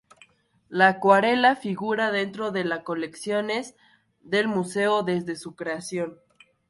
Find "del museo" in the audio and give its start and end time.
4.23-5.03